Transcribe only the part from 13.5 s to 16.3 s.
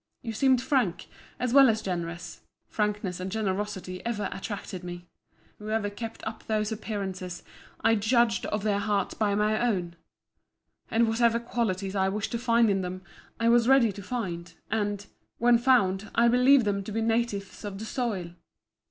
ready to find; and, when found, I